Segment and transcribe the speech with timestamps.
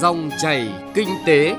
[0.00, 1.56] Dòng chảy kinh tế.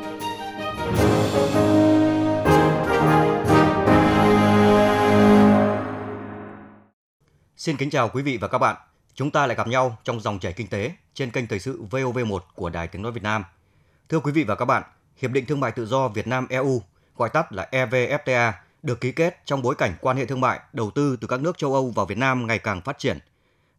[7.58, 8.76] Xin kính chào quý vị và các bạn.
[9.14, 12.40] Chúng ta lại gặp nhau trong dòng chảy kinh tế trên kênh thời sự VOV1
[12.56, 13.44] của Đài Tiếng nói Việt Nam.
[14.10, 14.84] Thưa quý vị và các bạn,
[15.18, 16.82] Hiệp định Thương mại Tự do Việt Nam EU,
[17.18, 18.52] gọi tắt là EVFTA,
[18.84, 21.58] được ký kết trong bối cảnh quan hệ thương mại, đầu tư từ các nước
[21.58, 23.20] châu Âu vào Việt Nam ngày càng phát triển.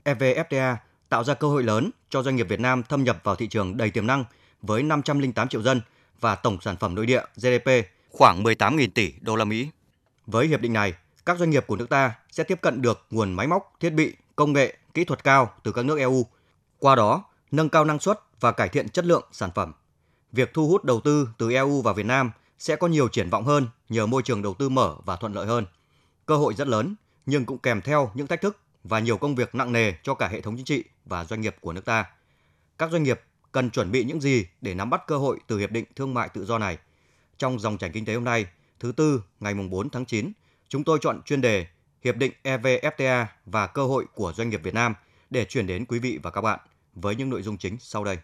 [0.04, 0.76] EVFTA
[1.08, 3.76] tạo ra cơ hội lớn cho doanh nghiệp Việt Nam thâm nhập vào thị trường
[3.76, 4.24] đầy tiềm năng
[4.62, 5.80] với 508 triệu dân
[6.20, 7.70] và tổng sản phẩm nội địa GDP
[8.10, 9.68] khoảng 18.000 tỷ đô la Mỹ.
[10.26, 10.94] Với hiệp định này,
[11.26, 14.16] các doanh nghiệp của nước ta sẽ tiếp cận được nguồn máy móc, thiết bị,
[14.36, 16.26] công nghệ, kỹ thuật cao từ các nước EU.
[16.78, 19.72] Qua đó, nâng cao năng suất và cải thiện chất lượng sản phẩm.
[20.32, 23.44] Việc thu hút đầu tư từ EU vào Việt Nam sẽ có nhiều triển vọng
[23.44, 25.66] hơn nhờ môi trường đầu tư mở và thuận lợi hơn.
[26.26, 26.94] Cơ hội rất lớn
[27.26, 30.28] nhưng cũng kèm theo những thách thức và nhiều công việc nặng nề cho cả
[30.28, 32.04] hệ thống chính trị và doanh nghiệp của nước ta.
[32.78, 33.20] Các doanh nghiệp
[33.52, 36.28] cần chuẩn bị những gì để nắm bắt cơ hội từ hiệp định thương mại
[36.28, 36.78] tự do này?
[37.38, 38.46] Trong dòng chảy kinh tế hôm nay,
[38.80, 40.32] thứ tư ngày 4 tháng 9,
[40.68, 41.66] chúng tôi chọn chuyên đề
[42.04, 44.94] Hiệp định EVFTA và cơ hội của doanh nghiệp Việt Nam
[45.30, 46.60] để chuyển đến quý vị và các bạn
[46.94, 48.18] với những nội dung chính sau đây.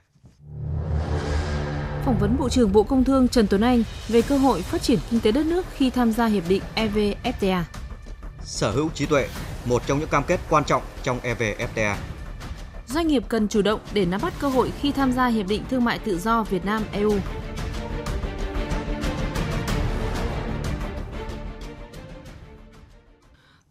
[2.04, 4.98] Phỏng vấn Bộ trưởng Bộ Công Thương Trần Tuấn Anh về cơ hội phát triển
[5.10, 7.62] kinh tế đất nước khi tham gia hiệp định EVFTA.
[8.44, 9.28] Sở hữu trí tuệ,
[9.64, 11.94] một trong những cam kết quan trọng trong EVFTA.
[12.88, 15.62] Doanh nghiệp cần chủ động để nắm bắt cơ hội khi tham gia hiệp định
[15.70, 17.12] thương mại tự do Việt Nam EU.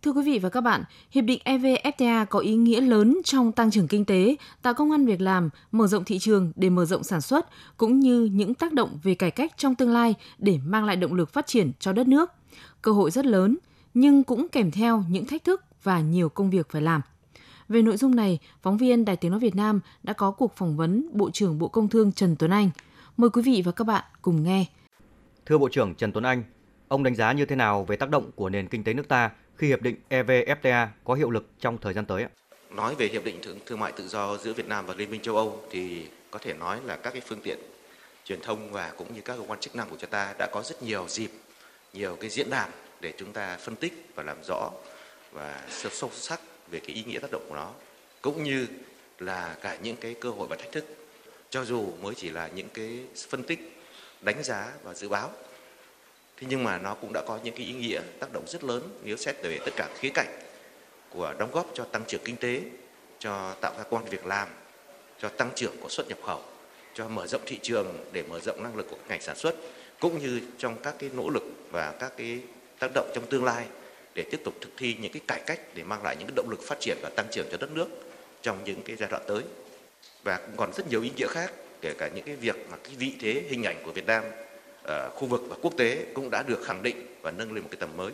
[0.02, 3.72] Thưa quý vị và các bạn, Hiệp định EVFTA có ý nghĩa lớn trong tăng
[3.72, 7.04] trưởng kinh tế, tạo công ăn việc làm, mở rộng thị trường để mở rộng
[7.04, 10.86] sản xuất, cũng như những tác động về cải cách trong tương lai để mang
[10.86, 12.32] lại động lực phát triển cho đất nước.
[12.82, 13.58] Cơ hội rất lớn,
[13.94, 17.02] nhưng cũng kèm theo những thách thức và nhiều công việc phải làm.
[17.70, 20.78] Về nội dung này, phóng viên Đài Tiếng Nói Việt Nam đã có cuộc phỏng
[20.78, 22.70] vấn Bộ trưởng Bộ Công Thương Trần Tuấn Anh.
[23.18, 24.66] Mời quý vị và các bạn cùng nghe.
[25.46, 26.44] Thưa Bộ trưởng Trần Tuấn Anh,
[26.88, 29.32] ông đánh giá như thế nào về tác động của nền kinh tế nước ta
[29.55, 32.30] khi hiệp định EVFTA có hiệu lực trong thời gian tới ạ?
[32.72, 35.22] Nói về hiệp định thương, thương mại tự do giữa Việt Nam và Liên minh
[35.22, 37.58] châu Âu thì có thể nói là các cái phương tiện
[38.26, 40.64] truyền thông và cũng như các cơ quan chức năng của chúng ta đã có
[40.64, 41.32] rất nhiều dịp,
[41.94, 44.72] nhiều cái diễn đàn để chúng ta phân tích và làm rõ
[45.32, 46.39] và sâu sắc
[46.72, 47.72] về cái ý nghĩa tác động của nó,
[48.22, 48.67] cũng như
[49.20, 50.86] là cả những cái cơ hội và thách thức.
[51.50, 53.78] Cho dù mới chỉ là những cái phân tích,
[54.22, 55.32] đánh giá và dự báo,
[56.38, 59.00] thế nhưng mà nó cũng đã có những cái ý nghĩa tác động rất lớn
[59.04, 60.39] nếu xét về tất cả khía cạnh
[61.10, 62.61] của đóng góp cho tăng trưởng kinh tế,
[63.20, 64.48] cho tạo ra quan việc làm,
[65.22, 66.42] cho tăng trưởng của xuất nhập khẩu,
[66.94, 69.55] cho mở rộng thị trường để mở rộng năng lực của ngành sản xuất,
[69.99, 72.39] cũng như trong các cái nỗ lực và các cái
[72.80, 73.66] tác động trong tương lai
[74.17, 76.50] để tiếp tục thực thi những cái cải cách để mang lại những cái động
[76.50, 77.88] lực phát triển và tăng trưởng cho đất nước
[78.42, 79.44] trong những cái giai đoạn tới.
[80.23, 81.52] Và cũng còn rất nhiều ý nghĩa khác,
[81.82, 84.23] kể cả những cái việc mà cái vị thế, hình ảnh của Việt Nam
[84.83, 87.70] ở khu vực và quốc tế cũng đã được khẳng định và nâng lên một
[87.72, 88.11] cái tầm mới.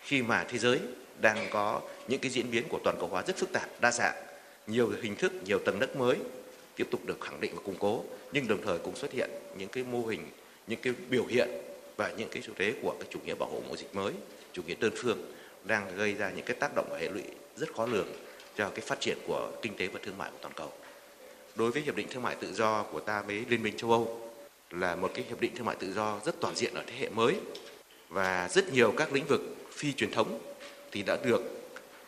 [0.00, 0.78] Khi mà thế giới
[1.20, 4.22] đang có những cái diễn biến của toàn cầu hóa rất phức tạp, đa dạng,
[4.66, 6.16] nhiều hình thức, nhiều tầng nấc mới
[6.76, 9.68] tiếp tục được khẳng định và củng cố, nhưng đồng thời cũng xuất hiện những
[9.68, 10.28] cái mô hình,
[10.66, 11.48] những cái biểu hiện
[11.96, 14.12] và những cái xu thế của cái chủ nghĩa bảo hộ mậu dịch mới
[14.52, 15.32] chủ nghĩa đơn phương
[15.64, 17.22] đang gây ra những cái tác động và hệ lụy
[17.56, 18.08] rất khó lường
[18.56, 20.72] cho cái phát triển của kinh tế và thương mại của toàn cầu.
[21.54, 24.30] Đối với hiệp định thương mại tự do của ta với Liên minh châu Âu
[24.70, 27.08] là một cái hiệp định thương mại tự do rất toàn diện ở thế hệ
[27.08, 27.36] mới
[28.08, 29.40] và rất nhiều các lĩnh vực
[29.72, 30.38] phi truyền thống
[30.90, 31.42] thì đã được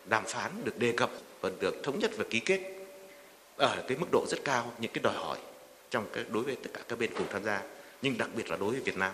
[0.05, 1.09] đàm phán, được đề cập
[1.41, 2.61] và được thống nhất và ký kết
[3.57, 5.37] ở cái mức độ rất cao những cái đòi hỏi
[5.89, 7.61] trong cái đối với tất cả các bên cùng tham gia
[8.01, 9.13] nhưng đặc biệt là đối với Việt Nam.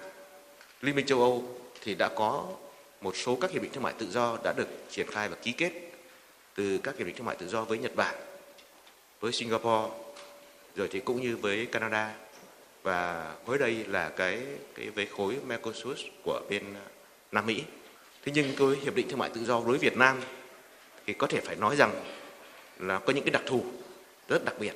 [0.81, 2.47] Liên minh châu Âu thì đã có
[3.01, 5.51] một số các hiệp định thương mại tự do đã được triển khai và ký
[5.51, 5.72] kết
[6.56, 8.16] từ các hiệp định thương mại tự do với Nhật Bản,
[9.19, 9.94] với Singapore,
[10.75, 12.16] rồi thì cũng như với Canada
[12.84, 14.41] và mới đây là cái
[14.75, 16.63] cái với khối Mercosur của bên
[17.31, 17.63] Nam Mỹ.
[18.25, 20.22] Thế nhưng cái hiệp định thương mại tự do với Việt Nam
[21.06, 22.03] thì có thể phải nói rằng
[22.79, 23.63] là có những cái đặc thù
[24.28, 24.73] rất đặc biệt,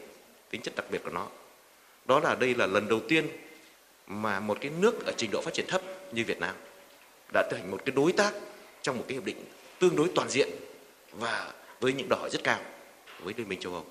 [0.50, 1.28] tính chất đặc biệt của nó.
[2.06, 3.28] Đó là đây là lần đầu tiên
[4.08, 6.56] mà một cái nước ở trình độ phát triển thấp như Việt Nam
[7.34, 8.34] đã trở thành một cái đối tác
[8.82, 9.46] trong một cái hiệp định
[9.80, 10.50] tương đối toàn diện
[11.12, 12.60] và với những đòi hỏi rất cao
[13.24, 13.86] với Liên minh châu Âu.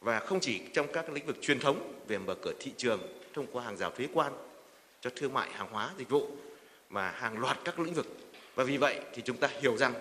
[0.00, 3.00] Và không chỉ trong các lĩnh vực truyền thống về mở cửa thị trường
[3.34, 4.32] thông qua hàng rào thuế quan
[5.00, 6.28] cho thương mại hàng hóa dịch vụ
[6.90, 8.06] mà hàng loạt các lĩnh vực.
[8.54, 9.94] Và vì vậy thì chúng ta hiểu rằng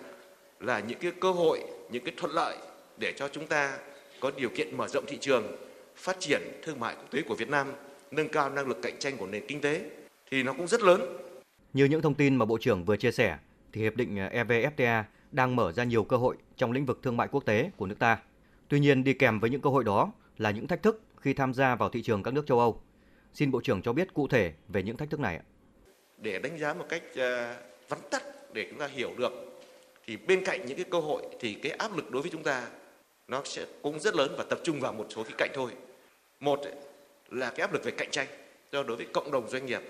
[0.60, 1.60] là những cái cơ hội,
[1.92, 2.58] những cái thuận lợi
[2.98, 3.78] để cho chúng ta
[4.20, 5.58] có điều kiện mở rộng thị trường,
[5.96, 7.74] phát triển thương mại quốc tế của Việt Nam,
[8.12, 9.82] nâng cao năng lực cạnh tranh của nền kinh tế
[10.32, 11.18] thì nó cũng rất lớn
[11.74, 13.38] như những thông tin mà Bộ trưởng vừa chia sẻ,
[13.74, 17.28] thì hiệp định EVFTA đang mở ra nhiều cơ hội trong lĩnh vực thương mại
[17.28, 18.18] quốc tế của nước ta.
[18.68, 21.54] Tuy nhiên đi kèm với những cơ hội đó là những thách thức khi tham
[21.54, 22.82] gia vào thị trường các nước châu Âu.
[23.34, 25.44] Xin Bộ trưởng cho biết cụ thể về những thách thức này ạ.
[26.18, 27.56] Để đánh giá một cách ờ,
[27.90, 28.24] vắn tắt
[28.54, 29.32] để chúng ta hiểu được
[30.06, 32.68] thì bên cạnh những cái cơ hội thì cái áp lực đối với chúng ta
[33.28, 35.72] nó sẽ cũng rất lớn và tập trung vào một số cái cạnh thôi.
[36.40, 36.60] Một
[37.30, 38.28] là cái áp lực về cạnh tranh
[38.72, 39.82] do đối với cộng đồng doanh nghiệp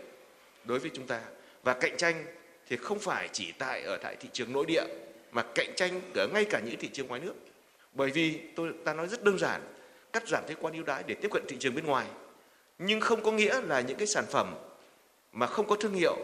[0.66, 1.22] đối với chúng ta
[1.64, 2.26] và cạnh tranh
[2.68, 4.84] thì không phải chỉ tại ở tại thị trường nội địa
[5.32, 7.34] mà cạnh tranh ở ngay cả những thị trường ngoài nước.
[7.94, 9.62] Bởi vì tôi ta nói rất đơn giản,
[10.14, 12.08] cắt giảm thuế quan ưu đãi để tiếp cận thị trường bên ngoài,
[12.80, 14.56] nhưng không có nghĩa là những cái sản phẩm
[15.32, 16.18] mà không có thương hiệu,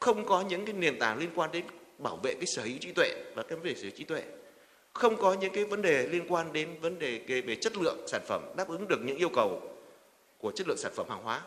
[0.00, 1.64] không có những cái nền tảng liên quan đến
[1.98, 4.22] bảo vệ cái sở hữu trí tuệ và cái vấn đề sở hữu trí tuệ,
[4.92, 8.22] không có những cái vấn đề liên quan đến vấn đề về chất lượng sản
[8.26, 9.62] phẩm đáp ứng được những yêu cầu
[10.38, 11.42] của chất lượng sản phẩm hàng hóa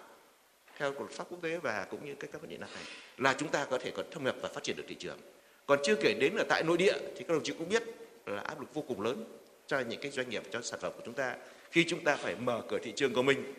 [0.81, 2.69] theo luật pháp quốc tế và cũng như các các vấn đề này,
[3.17, 5.17] là chúng ta có thể còn thâm nhập và phát triển được thị trường.
[5.65, 7.83] Còn chưa kể đến là tại nội địa thì các đồng chí cũng biết
[8.25, 9.25] là áp lực vô cùng lớn
[9.67, 11.35] cho những cái doanh nghiệp, cho sản phẩm của chúng ta
[11.71, 13.53] khi chúng ta phải mở cửa thị trường của mình,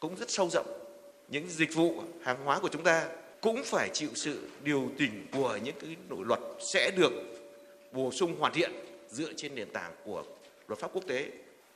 [0.00, 0.78] cũng rất sâu rộng,
[1.28, 3.08] những dịch vụ, hàng hóa của chúng ta
[3.40, 7.12] cũng phải chịu sự điều chỉnh của những cái nội luật sẽ được
[7.92, 8.72] bổ sung hoàn thiện
[9.10, 10.24] dựa trên nền tảng của
[10.68, 11.30] luật pháp quốc tế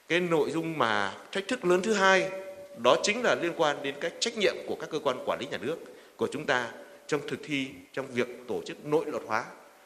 [0.08, 2.45] cái nội dung mà thách thức lớn thứ hai
[2.82, 5.46] đó chính là liên quan đến cái trách nhiệm của các cơ quan quản lý
[5.50, 5.76] nhà nước,
[6.17, 6.73] của chúng ta
[7.06, 9.44] trong thực thi, trong việc tổ chức nội luật hóa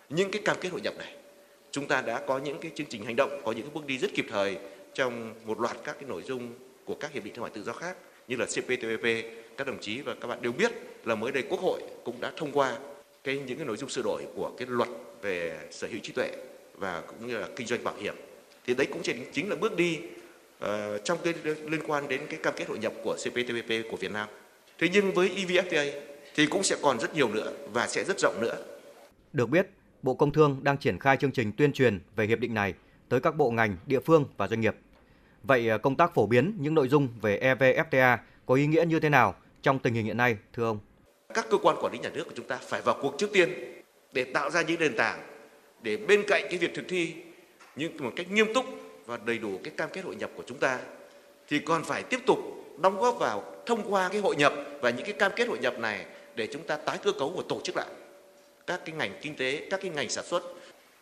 [0.08, 1.14] những cái cam kết hội nhập này.
[1.70, 3.98] Chúng ta đã có những cái chương trình hành động, có những cái bước đi
[3.98, 4.56] rất kịp thời
[4.94, 6.52] trong một loạt các cái nội dung
[6.84, 7.96] của các hiệp định thương mại tự do khác
[8.28, 9.06] như là CPTPP
[9.56, 10.72] các đồng chí và các bạn đều biết
[11.04, 12.78] là mới đây quốc hội cũng đã thông qua
[13.24, 14.88] cái những cái nội dung sửa đổi của cái luật
[15.22, 16.30] về sở hữu trí tuệ
[16.74, 18.14] và cũng như là kinh doanh bảo hiểm.
[18.66, 19.02] Thì đấy cũng
[19.32, 19.98] chính là bước đi
[20.64, 24.12] uh, trong cái liên quan đến cái cam kết hội nhập của CPTPP của Việt
[24.12, 24.28] Nam.
[24.78, 25.90] Thế nhưng với EVFTA
[26.34, 28.56] thì cũng sẽ còn rất nhiều nữa và sẽ rất rộng nữa.
[29.32, 29.66] Được biết,
[30.02, 32.74] Bộ Công Thương đang triển khai chương trình tuyên truyền về hiệp định này
[33.08, 34.76] tới các bộ ngành, địa phương và doanh nghiệp.
[35.42, 38.16] Vậy ờ, công tác phổ biến những nội dung về EVFTA
[38.46, 40.78] có ý nghĩa như thế nào trong tình hình hiện nay, thưa ông?
[41.34, 43.50] Các cơ quan quản lý nhà nước của chúng ta phải vào cuộc trước tiên
[44.12, 45.20] để tạo ra những nền tảng
[45.82, 47.14] để bên cạnh cái việc thực thi
[47.76, 48.64] nhưng một cách nghiêm túc
[49.10, 50.78] và đầy đủ cái cam kết hội nhập của chúng ta
[51.48, 52.38] thì còn phải tiếp tục
[52.78, 55.78] đóng góp vào thông qua cái hội nhập và những cái cam kết hội nhập
[55.78, 56.04] này
[56.34, 57.86] để chúng ta tái cơ cấu và tổ chức lại
[58.66, 60.42] các cái ngành kinh tế, các cái ngành sản xuất.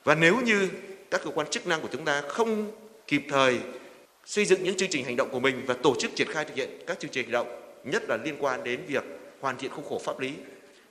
[0.04, 0.68] Và nếu như
[1.10, 2.70] các cơ quan chức năng của chúng ta không
[3.06, 3.58] kịp thời
[4.24, 6.56] xây dựng những chương trình hành động của mình và tổ chức triển khai thực
[6.56, 9.04] hiện các chương trình hành động, nhất là liên quan đến việc
[9.40, 10.32] hoàn thiện khung khổ pháp lý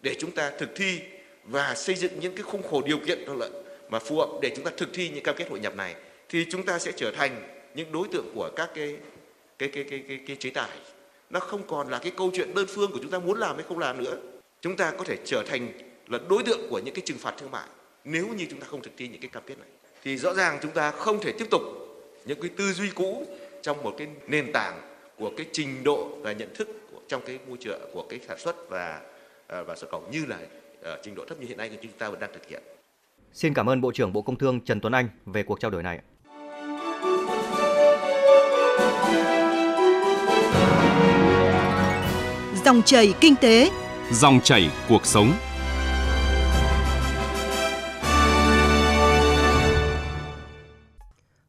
[0.01, 0.99] để chúng ta thực thi
[1.43, 3.49] và xây dựng những cái khung khổ điều kiện thuận lợi
[3.89, 5.95] mà phù hợp để chúng ta thực thi những cam kết hội nhập này
[6.29, 7.43] thì chúng ta sẽ trở thành
[7.75, 8.97] những đối tượng của các cái
[9.59, 10.69] cái cái cái cái, cái chế tài
[11.29, 13.65] nó không còn là cái câu chuyện đơn phương của chúng ta muốn làm hay
[13.67, 14.17] không làm nữa
[14.61, 15.71] chúng ta có thể trở thành
[16.07, 17.67] là đối tượng của những cái trừng phạt thương mại
[18.05, 19.67] nếu như chúng ta không thực thi những cái cam kết này
[20.03, 21.61] thì rõ ràng chúng ta không thể tiếp tục
[22.25, 23.27] những cái tư duy cũ
[23.61, 24.81] trong một cái nền tảng
[25.17, 28.39] của cái trình độ và nhận thức của, trong cái môi trường của cái sản
[28.39, 29.01] xuất và
[29.47, 30.39] à, và xuất khẩu như là
[30.93, 32.63] uh, trình độ thấp như hiện nay chúng ta vẫn đang thực hiện.
[33.33, 35.83] Xin cảm ơn Bộ trưởng Bộ Công Thương Trần Tuấn Anh về cuộc trao đổi
[35.83, 35.99] này.
[42.67, 43.71] Dòng chảy kinh tế,
[44.11, 45.33] dòng chảy cuộc sống.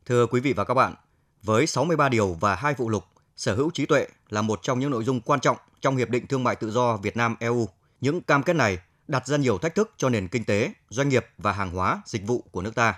[0.07, 0.95] Thưa quý vị và các bạn,
[1.43, 3.05] với 63 điều và hai phụ lục,
[3.37, 6.27] sở hữu trí tuệ là một trong những nội dung quan trọng trong Hiệp định
[6.27, 7.69] Thương mại Tự do Việt Nam EU.
[8.01, 11.27] Những cam kết này đặt ra nhiều thách thức cho nền kinh tế, doanh nghiệp
[11.39, 12.95] và hàng hóa, dịch vụ của nước ta.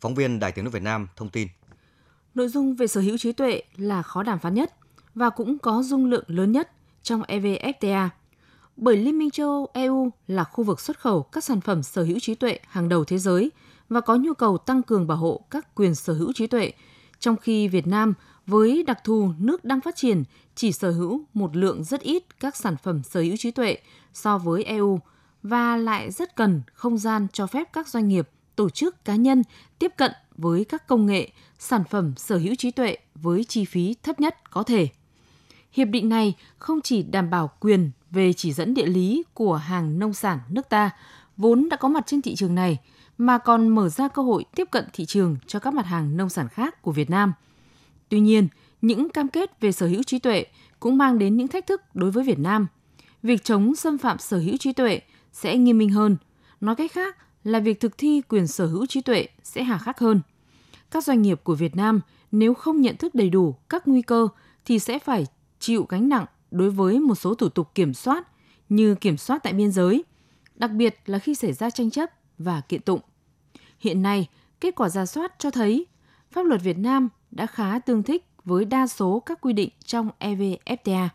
[0.00, 1.48] Phóng viên Đài Tiếng nói Việt Nam thông tin.
[2.34, 4.72] Nội dung về sở hữu trí tuệ là khó đàm phán nhất
[5.14, 6.70] và cũng có dung lượng lớn nhất
[7.06, 8.08] trong EVFTA.
[8.76, 12.02] Bởi Liên minh châu Âu EU là khu vực xuất khẩu các sản phẩm sở
[12.02, 13.50] hữu trí tuệ hàng đầu thế giới
[13.88, 16.72] và có nhu cầu tăng cường bảo hộ các quyền sở hữu trí tuệ,
[17.20, 18.14] trong khi Việt Nam
[18.46, 22.56] với đặc thù nước đang phát triển chỉ sở hữu một lượng rất ít các
[22.56, 23.78] sản phẩm sở hữu trí tuệ
[24.12, 25.00] so với EU
[25.42, 29.42] và lại rất cần không gian cho phép các doanh nghiệp, tổ chức cá nhân
[29.78, 33.94] tiếp cận với các công nghệ, sản phẩm sở hữu trí tuệ với chi phí
[34.02, 34.88] thấp nhất có thể.
[35.76, 39.98] Hiệp định này không chỉ đảm bảo quyền về chỉ dẫn địa lý của hàng
[39.98, 40.90] nông sản nước ta
[41.36, 42.78] vốn đã có mặt trên thị trường này
[43.18, 46.28] mà còn mở ra cơ hội tiếp cận thị trường cho các mặt hàng nông
[46.28, 47.32] sản khác của Việt Nam.
[48.08, 48.48] Tuy nhiên,
[48.82, 50.46] những cam kết về sở hữu trí tuệ
[50.80, 52.66] cũng mang đến những thách thức đối với Việt Nam.
[53.22, 55.00] Việc chống xâm phạm sở hữu trí tuệ
[55.32, 56.16] sẽ nghiêm minh hơn.
[56.60, 59.98] Nói cách khác là việc thực thi quyền sở hữu trí tuệ sẽ hà khắc
[59.98, 60.20] hơn.
[60.90, 62.00] Các doanh nghiệp của Việt Nam
[62.32, 64.28] nếu không nhận thức đầy đủ các nguy cơ
[64.64, 65.26] thì sẽ phải
[65.58, 68.28] chịu gánh nặng đối với một số thủ tục kiểm soát
[68.68, 70.04] như kiểm soát tại biên giới,
[70.54, 73.00] đặc biệt là khi xảy ra tranh chấp và kiện tụng.
[73.78, 74.28] Hiện nay,
[74.60, 75.86] kết quả ra soát cho thấy
[76.30, 80.10] pháp luật Việt Nam đã khá tương thích với đa số các quy định trong
[80.18, 81.08] EVFTA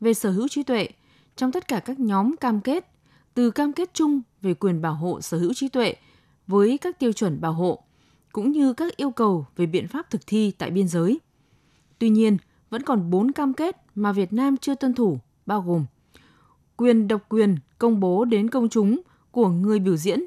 [0.00, 0.88] về sở hữu trí tuệ
[1.36, 2.86] trong tất cả các nhóm cam kết,
[3.34, 5.94] từ cam kết chung về quyền bảo hộ sở hữu trí tuệ
[6.46, 7.82] với các tiêu chuẩn bảo hộ,
[8.32, 11.20] cũng như các yêu cầu về biện pháp thực thi tại biên giới.
[11.98, 12.36] Tuy nhiên,
[12.70, 15.84] vẫn còn 4 cam kết mà Việt Nam chưa tuân thủ, bao gồm
[16.76, 20.24] quyền độc quyền công bố đến công chúng của người biểu diễn,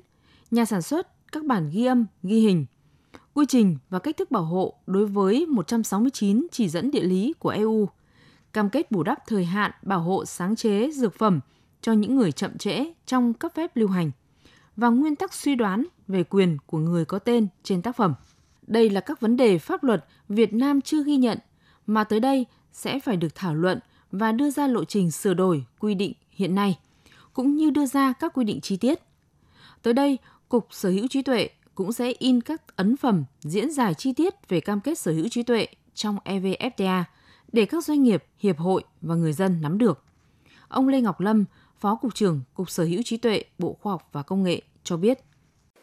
[0.51, 2.65] nhà sản xuất các bản ghi âm, ghi hình,
[3.33, 7.49] quy trình và cách thức bảo hộ đối với 169 chỉ dẫn địa lý của
[7.49, 7.89] EU,
[8.53, 11.39] cam kết bù đắp thời hạn bảo hộ sáng chế dược phẩm
[11.81, 14.11] cho những người chậm trễ trong cấp phép lưu hành
[14.75, 18.13] và nguyên tắc suy đoán về quyền của người có tên trên tác phẩm.
[18.67, 21.37] Đây là các vấn đề pháp luật Việt Nam chưa ghi nhận
[21.87, 22.45] mà tới đây
[22.77, 23.79] sẽ phải được thảo luận
[24.11, 26.79] và đưa ra lộ trình sửa đổi quy định hiện nay,
[27.33, 28.99] cũng như đưa ra các quy định chi tiết.
[29.81, 30.17] Tới đây,
[30.49, 34.49] Cục Sở hữu trí tuệ cũng sẽ in các ấn phẩm diễn giải chi tiết
[34.49, 37.03] về cam kết sở hữu trí tuệ trong EVFTA
[37.51, 40.03] để các doanh nghiệp, hiệp hội và người dân nắm được.
[40.67, 41.45] Ông Lê Ngọc Lâm,
[41.79, 44.97] Phó Cục trưởng Cục Sở hữu trí tuệ Bộ Khoa học và Công nghệ cho
[44.97, 45.19] biết.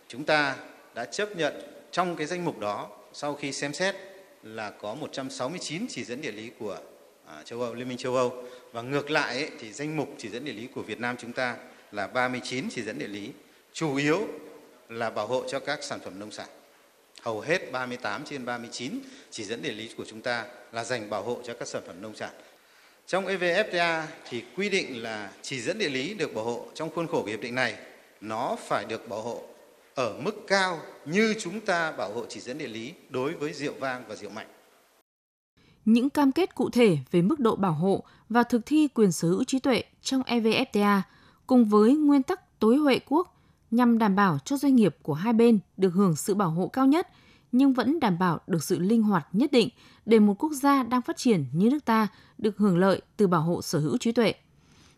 [0.08, 0.56] Chúng ta
[0.94, 1.54] đã chấp nhận
[1.90, 4.13] trong cái danh mục đó sau khi xem xét
[4.44, 6.78] là có 169 chỉ dẫn địa lý của
[7.26, 10.28] à, châu Âu, Liên minh châu Âu và ngược lại ấy, thì danh mục chỉ
[10.28, 11.56] dẫn địa lý của Việt Nam chúng ta
[11.92, 13.30] là 39 chỉ dẫn địa lý,
[13.72, 14.28] chủ yếu
[14.88, 16.48] là bảo hộ cho các sản phẩm nông sản.
[17.22, 21.22] Hầu hết 38 trên 39 chỉ dẫn địa lý của chúng ta là dành bảo
[21.22, 22.30] hộ cho các sản phẩm nông sản.
[23.06, 27.06] Trong EVFTA thì quy định là chỉ dẫn địa lý được bảo hộ trong khuôn
[27.06, 27.76] khổ của hiệp định này
[28.20, 29.42] nó phải được bảo hộ
[29.94, 33.74] ở mức cao như chúng ta bảo hộ chỉ dẫn địa lý đối với rượu
[33.80, 34.46] vang và rượu mạnh.
[35.84, 39.28] Những cam kết cụ thể về mức độ bảo hộ và thực thi quyền sở
[39.28, 41.00] hữu trí tuệ trong EVFTA
[41.46, 43.36] cùng với nguyên tắc tối huệ quốc
[43.70, 46.86] nhằm đảm bảo cho doanh nghiệp của hai bên được hưởng sự bảo hộ cao
[46.86, 47.08] nhất
[47.52, 49.68] nhưng vẫn đảm bảo được sự linh hoạt nhất định
[50.06, 52.08] để một quốc gia đang phát triển như nước ta
[52.38, 54.34] được hưởng lợi từ bảo hộ sở hữu trí tuệ.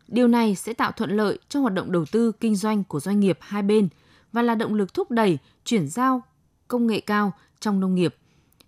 [0.08, 3.20] Điều này sẽ tạo thuận lợi cho hoạt động đầu tư kinh doanh của doanh
[3.20, 3.88] nghiệp hai bên
[4.36, 6.22] và là động lực thúc đẩy chuyển giao
[6.68, 8.14] công nghệ cao trong nông nghiệp,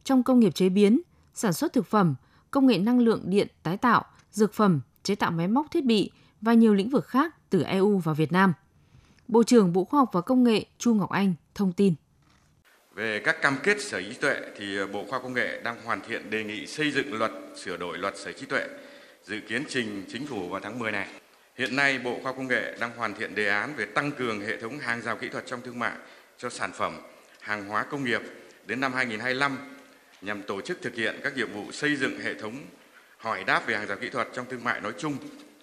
[0.05, 1.01] trong công nghiệp chế biến,
[1.35, 2.15] sản xuất thực phẩm,
[2.51, 6.11] công nghệ năng lượng điện tái tạo, dược phẩm, chế tạo máy móc thiết bị
[6.41, 8.53] và nhiều lĩnh vực khác từ EU vào Việt Nam.
[9.29, 11.95] Bộ trưởng Bộ Khoa học và Công nghệ Chu Ngọc Anh thông tin.
[12.95, 15.85] Về các cam kết sở hữu trí tuệ thì Bộ Khoa học Công nghệ đang
[15.85, 18.69] hoàn thiện đề nghị xây dựng luật sửa đổi luật sở hữu trí tuệ,
[19.25, 21.09] dự kiến trình chính phủ vào tháng 10 này.
[21.59, 24.61] Hiện nay Bộ Khoa Công nghệ đang hoàn thiện đề án về tăng cường hệ
[24.61, 25.93] thống hàng rào kỹ thuật trong thương mại
[26.39, 27.01] cho sản phẩm,
[27.41, 28.21] hàng hóa công nghiệp
[28.67, 29.59] đến năm 2025
[30.23, 32.55] nhằm tổ chức thực hiện các nhiệm vụ xây dựng hệ thống
[33.17, 35.17] hỏi đáp về hàng rào kỹ thuật trong thương mại nói chung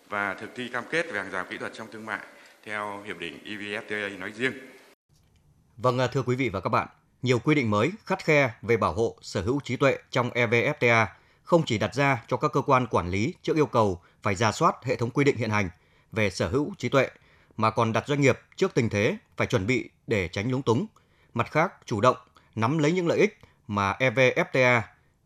[0.10, 2.22] và thực thi cam kết về hàng rào kỹ thuật trong thương mại
[2.66, 4.54] theo hiệp định EVFTA nói riêng.
[5.78, 6.88] Vâng, thưa quý vị và các bạn,
[7.22, 11.06] nhiều quy định mới khắt khe về bảo hộ sở hữu trí tuệ trong EVFTA
[11.44, 14.52] không chỉ đặt ra cho các cơ quan quản lý trước yêu cầu phải ra
[14.52, 15.70] soát hệ thống quy định hiện hành
[16.16, 17.10] về sở hữu trí tuệ
[17.58, 20.86] mà còn đặt doanh nghiệp trước tình thế phải chuẩn bị để tránh lúng túng.
[21.34, 22.18] Mặt khác, chủ động
[22.56, 24.82] nắm lấy những lợi ích mà EVFTA,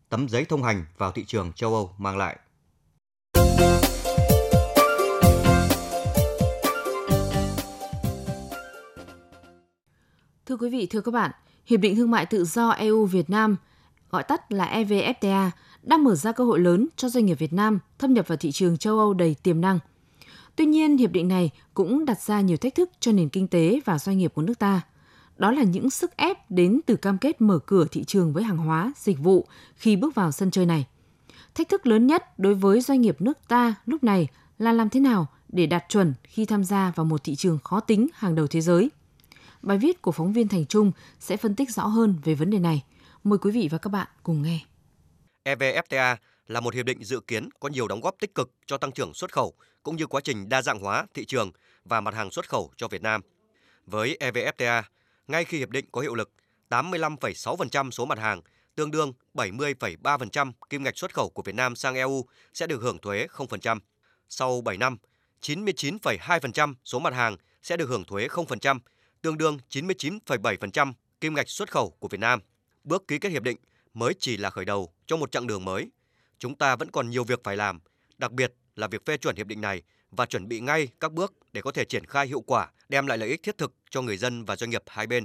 [0.08, 2.36] tấm giấy thông hành vào thị trường châu Âu mang lại.
[10.46, 11.30] Thưa quý vị, thưa các bạn,
[11.66, 13.56] Hiệp định Thương mại Tự do EU Việt Nam,
[14.10, 15.50] gọi tắt là EVFTA,
[15.82, 18.52] đang mở ra cơ hội lớn cho doanh nghiệp Việt Nam thâm nhập vào thị
[18.52, 19.78] trường châu Âu đầy tiềm năng.
[20.60, 23.80] Tuy nhiên, hiệp định này cũng đặt ra nhiều thách thức cho nền kinh tế
[23.84, 24.80] và doanh nghiệp của nước ta.
[25.36, 28.56] Đó là những sức ép đến từ cam kết mở cửa thị trường với hàng
[28.56, 30.86] hóa, dịch vụ khi bước vào sân chơi này.
[31.54, 35.00] Thách thức lớn nhất đối với doanh nghiệp nước ta lúc này là làm thế
[35.00, 38.46] nào để đạt chuẩn khi tham gia vào một thị trường khó tính hàng đầu
[38.46, 38.90] thế giới.
[39.62, 42.58] Bài viết của phóng viên Thành Trung sẽ phân tích rõ hơn về vấn đề
[42.58, 42.84] này.
[43.24, 44.58] Mời quý vị và các bạn cùng nghe.
[45.44, 46.16] EVFTA
[46.50, 49.14] là một hiệp định dự kiến có nhiều đóng góp tích cực cho tăng trưởng
[49.14, 51.52] xuất khẩu cũng như quá trình đa dạng hóa thị trường
[51.84, 53.20] và mặt hàng xuất khẩu cho Việt Nam.
[53.86, 54.82] Với EVFTA,
[55.28, 56.30] ngay khi hiệp định có hiệu lực,
[56.70, 58.40] 85,6% số mặt hàng,
[58.74, 62.98] tương đương 70,3% kim ngạch xuất khẩu của Việt Nam sang EU sẽ được hưởng
[62.98, 63.78] thuế 0%.
[64.28, 64.96] Sau 7 năm,
[65.40, 68.78] 99,2% số mặt hàng sẽ được hưởng thuế 0%,
[69.22, 72.40] tương đương 99,7% kim ngạch xuất khẩu của Việt Nam.
[72.84, 73.56] Bước ký kết hiệp định
[73.94, 75.90] mới chỉ là khởi đầu cho một chặng đường mới.
[76.40, 77.80] Chúng ta vẫn còn nhiều việc phải làm,
[78.18, 81.32] đặc biệt là việc phê chuẩn hiệp định này và chuẩn bị ngay các bước
[81.52, 84.16] để có thể triển khai hiệu quả, đem lại lợi ích thiết thực cho người
[84.16, 85.24] dân và doanh nghiệp hai bên.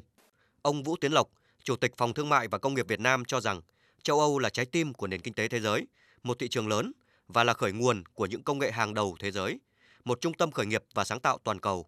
[0.62, 1.30] Ông Vũ Tiến Lộc,
[1.64, 3.62] Chủ tịch Phòng Thương mại và Công nghiệp Việt Nam cho rằng
[4.04, 5.88] châu Âu là trái tim của nền kinh tế thế giới,
[6.24, 6.92] một thị trường lớn
[7.28, 9.60] và là khởi nguồn của những công nghệ hàng đầu thế giới,
[10.06, 11.86] một trung tâm khởi nghiệp và sáng tạo toàn cầu.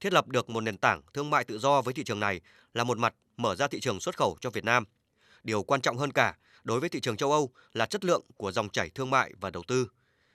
[0.00, 2.40] Thiết lập được một nền tảng thương mại tự do với thị trường này
[2.74, 4.84] là một mặt mở ra thị trường xuất khẩu cho Việt Nam.
[5.44, 8.52] Điều quan trọng hơn cả đối với thị trường châu Âu là chất lượng của
[8.52, 9.88] dòng chảy thương mại và đầu tư.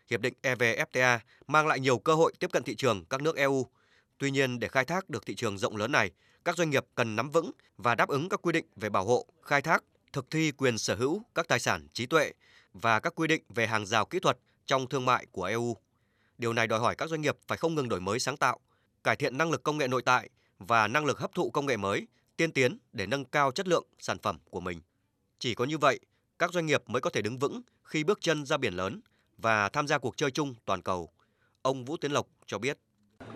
[0.09, 3.67] Hiệp định EVFTA mang lại nhiều cơ hội tiếp cận thị trường các nước EU.
[4.17, 6.11] Tuy nhiên, để khai thác được thị trường rộng lớn này,
[6.45, 9.25] các doanh nghiệp cần nắm vững và đáp ứng các quy định về bảo hộ,
[9.41, 12.31] khai thác, thực thi quyền sở hữu các tài sản trí tuệ
[12.73, 15.77] và các quy định về hàng rào kỹ thuật trong thương mại của EU.
[16.37, 18.59] Điều này đòi hỏi các doanh nghiệp phải không ngừng đổi mới sáng tạo,
[19.03, 20.29] cải thiện năng lực công nghệ nội tại
[20.59, 23.85] và năng lực hấp thụ công nghệ mới, tiên tiến để nâng cao chất lượng
[23.99, 24.81] sản phẩm của mình.
[25.39, 25.99] Chỉ có như vậy,
[26.39, 29.01] các doanh nghiệp mới có thể đứng vững khi bước chân ra biển lớn
[29.37, 31.09] và tham gia cuộc chơi chung toàn cầu.
[31.61, 32.77] Ông Vũ Tiến Lộc cho biết.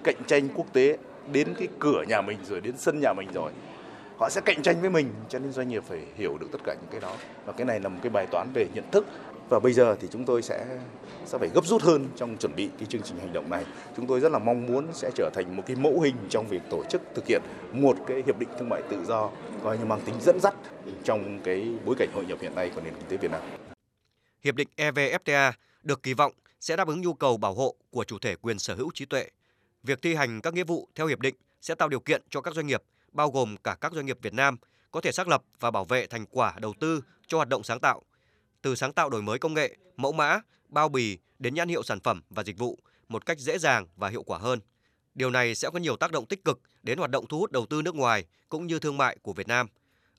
[0.03, 0.97] Cạnh tranh quốc tế
[1.31, 3.51] đến cái cửa nhà mình rồi đến sân nhà mình rồi,
[4.17, 6.73] họ sẽ cạnh tranh với mình, cho nên doanh nghiệp phải hiểu được tất cả
[6.73, 9.05] những cái đó và cái này là một cái bài toán về nhận thức
[9.49, 10.65] và bây giờ thì chúng tôi sẽ
[11.25, 13.65] sẽ phải gấp rút hơn trong chuẩn bị cái chương trình hành động này.
[13.97, 16.61] Chúng tôi rất là mong muốn sẽ trở thành một cái mẫu hình trong việc
[16.69, 17.41] tổ chức thực hiện
[17.71, 19.29] một cái hiệp định thương mại tự do
[19.63, 20.55] coi như mang tính dẫn dắt
[21.03, 23.41] trong cái bối cảnh hội nhập hiện nay của nền kinh tế Việt Nam.
[24.43, 25.51] Hiệp định EVFTA
[25.83, 28.75] được kỳ vọng sẽ đáp ứng nhu cầu bảo hộ của chủ thể quyền sở
[28.75, 29.29] hữu trí tuệ.
[29.83, 32.53] Việc thi hành các nghĩa vụ theo hiệp định sẽ tạo điều kiện cho các
[32.53, 34.57] doanh nghiệp, bao gồm cả các doanh nghiệp Việt Nam,
[34.91, 37.79] có thể xác lập và bảo vệ thành quả đầu tư cho hoạt động sáng
[37.79, 38.01] tạo,
[38.61, 41.99] từ sáng tạo đổi mới công nghệ, mẫu mã, bao bì đến nhãn hiệu sản
[41.99, 44.59] phẩm và dịch vụ một cách dễ dàng và hiệu quả hơn.
[45.15, 47.65] Điều này sẽ có nhiều tác động tích cực đến hoạt động thu hút đầu
[47.65, 49.67] tư nước ngoài cũng như thương mại của Việt Nam.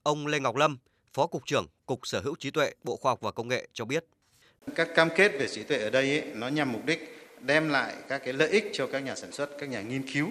[0.02, 0.78] Ông Lê Ngọc Lâm,
[1.12, 3.84] Phó cục trưởng Cục Sở hữu trí tuệ Bộ Khoa học và Công nghệ cho
[3.84, 4.04] biết.
[4.74, 7.94] Các cam kết về trí tuệ ở đây ấy, nó nhằm mục đích đem lại
[8.08, 10.28] các cái lợi ích cho các nhà sản xuất, các nhà nghiên cứu.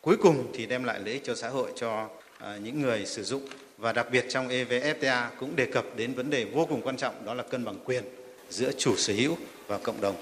[0.00, 3.22] Cuối cùng thì đem lại lợi ích cho xã hội, cho à, những người sử
[3.22, 3.48] dụng
[3.80, 7.24] và đặc biệt trong EVFTA cũng đề cập đến vấn đề vô cùng quan trọng
[7.24, 8.04] đó là cân bằng quyền
[8.50, 10.16] giữa chủ sở hữu và cộng đồng.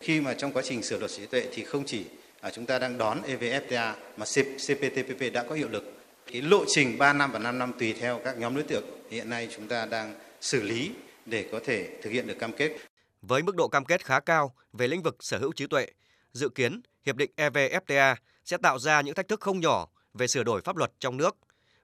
[0.00, 2.04] Khi mà trong quá trình sửa luật trí tuệ thì không chỉ
[2.40, 4.26] à, chúng ta đang đón EVFTA mà
[4.66, 5.92] CPTPP đã có hiệu lực.
[6.32, 9.30] Cái lộ trình 3 năm và 5 năm tùy theo các nhóm đối tượng hiện
[9.30, 10.90] nay chúng ta đang xử lý
[11.26, 12.76] để có thể thực hiện được cam kết.
[13.22, 15.86] Với mức độ cam kết khá cao về lĩnh vực sở hữu trí tuệ,
[16.32, 20.42] dự kiến hiệp định EVFTA sẽ tạo ra những thách thức không nhỏ về sửa
[20.42, 21.36] đổi pháp luật trong nước.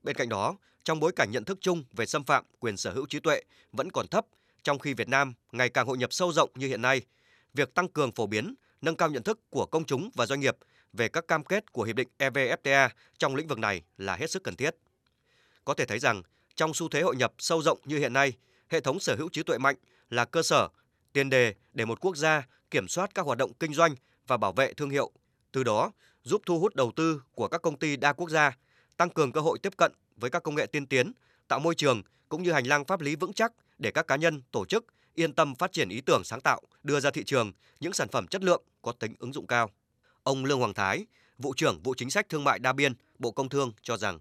[0.03, 3.07] Bên cạnh đó, trong bối cảnh nhận thức chung về xâm phạm quyền sở hữu
[3.07, 4.27] trí tuệ vẫn còn thấp,
[4.63, 7.03] trong khi Việt Nam ngày càng hội nhập sâu rộng như hiện nay,
[7.55, 10.57] việc tăng cường phổ biến, nâng cao nhận thức của công chúng và doanh nghiệp
[10.93, 14.45] về các cam kết của hiệp định EVFTA trong lĩnh vực này là hết sức
[14.45, 14.77] cần thiết.
[15.65, 16.23] Có thể thấy rằng,
[16.55, 18.33] trong xu thế hội nhập sâu rộng như hiện nay,
[18.69, 19.77] hệ thống sở hữu trí tuệ mạnh
[20.11, 20.69] là cơ sở,
[21.13, 23.95] tiền đề để một quốc gia kiểm soát các hoạt động kinh doanh
[24.27, 25.11] và bảo vệ thương hiệu,
[25.53, 28.57] từ đó giúp thu hút đầu tư của các công ty đa quốc gia,
[28.97, 31.13] tăng cường cơ hội tiếp cận với các công nghệ tiên tiến,
[31.49, 34.43] tạo môi trường cũng như hành lang pháp lý vững chắc để các cá nhân,
[34.53, 37.93] tổ chức yên tâm phát triển ý tưởng sáng tạo, đưa ra thị trường những
[37.93, 39.71] sản phẩm chất lượng có tính ứng dụng cao.
[40.23, 41.07] Ông Lương Hoàng Thái,
[41.39, 44.19] vụ trưởng vụ chính sách thương mại đa biên, Bộ Công Thương cho rằng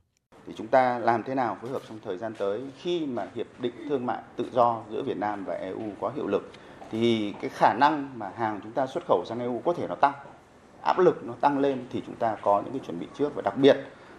[0.47, 3.47] thì chúng ta làm thế nào phối hợp trong thời gian tới khi mà hiệp
[3.60, 6.51] định thương mại tự do giữa Việt Nam và EU có hiệu lực
[6.91, 9.95] thì cái khả năng mà hàng chúng ta xuất khẩu sang EU có thể nó
[9.95, 10.13] tăng
[10.81, 13.41] áp lực nó tăng lên thì chúng ta có những cái chuẩn bị trước và
[13.41, 13.77] đặc biệt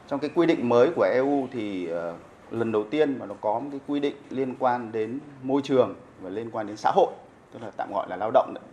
[0.09, 3.59] trong cái quy định mới của EU thì uh, lần đầu tiên mà nó có
[3.59, 7.13] một cái quy định liên quan đến môi trường và liên quan đến xã hội
[7.53, 8.65] tức là tạm gọi là lao động đấy.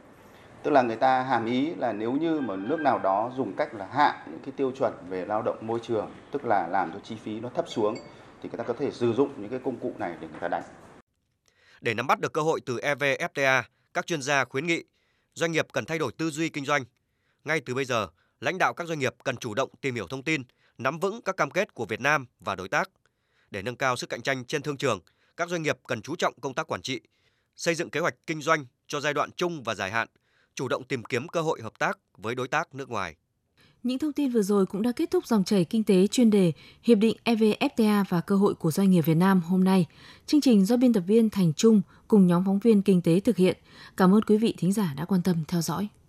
[0.64, 3.76] Tức là người ta hàm ý là nếu như mà nước nào đó dùng cách
[3.76, 7.00] là hạ những cái tiêu chuẩn về lao động môi trường tức là làm cho
[7.04, 7.96] chi phí nó thấp xuống
[8.44, 10.48] thì người ta có thể sử dụng những cái công cụ này để người ta
[10.48, 10.64] đánh.
[11.82, 13.62] Để nắm bắt được cơ hội từ EVFTA
[13.94, 14.84] các chuyên gia khuyến nghị
[15.34, 16.84] doanh nghiệp cần thay đổi tư duy kinh doanh.
[17.44, 18.08] Ngay từ bây giờ
[18.40, 20.44] lãnh đạo các doanh nghiệp cần chủ động tìm hiểu thông tin
[20.84, 22.90] nắm vững các cam kết của Việt Nam và đối tác.
[23.52, 25.00] Để nâng cao sức cạnh tranh trên thương trường,
[25.38, 27.02] các doanh nghiệp cần chú trọng công tác quản trị,
[27.56, 30.08] xây dựng kế hoạch kinh doanh cho giai đoạn chung và dài hạn,
[30.56, 33.16] chủ động tìm kiếm cơ hội hợp tác với đối tác nước ngoài.
[33.84, 36.52] Những thông tin vừa rồi cũng đã kết thúc dòng chảy kinh tế chuyên đề
[36.84, 39.86] Hiệp định EVFTA và cơ hội của doanh nghiệp Việt Nam hôm nay.
[40.28, 43.38] Chương trình do biên tập viên Thành Trung cùng nhóm phóng viên kinh tế thực
[43.38, 43.58] hiện.
[43.98, 45.88] Cảm ơn quý vị thính giả đã quan tâm theo dõi.